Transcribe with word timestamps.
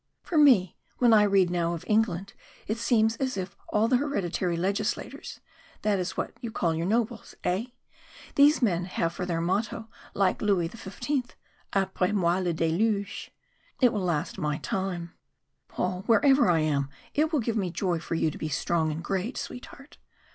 For 0.23 0.35
me, 0.35 0.79
when 0.97 1.13
I 1.13 1.21
read 1.21 1.51
now 1.51 1.75
of 1.75 1.83
England, 1.87 2.33
it 2.65 2.79
seems 2.79 3.17
as 3.17 3.37
if 3.37 3.55
all 3.69 3.87
the 3.87 3.97
hereditary 3.97 4.57
legislators 4.57 5.39
it 5.83 5.99
is 5.99 6.17
what 6.17 6.33
you 6.41 6.49
call 6.49 6.73
your 6.73 6.87
nobles, 6.87 7.35
eh? 7.43 7.65
these 8.33 8.63
men 8.63 8.85
have 8.85 9.13
for 9.13 9.27
their 9.27 9.41
motto, 9.41 9.89
like 10.15 10.41
Louis 10.41 10.69
XV., 10.69 11.35
Après 11.73 12.13
moi 12.15 12.39
le 12.39 12.51
déluge 12.51 13.29
It 13.79 13.93
will 13.93 14.01
last 14.01 14.39
my 14.39 14.57
time. 14.57 15.13
Paul, 15.67 16.01
wherever 16.07 16.49
I 16.49 16.61
am, 16.61 16.89
it 17.13 17.31
will 17.31 17.39
give 17.39 17.55
me 17.55 17.69
joy 17.69 17.99
for 17.99 18.15
you 18.15 18.31
to 18.31 18.39
be 18.39 18.49
strong 18.49 18.91
and 18.91 19.03
great, 19.03 19.37
sweetheart. 19.37 19.99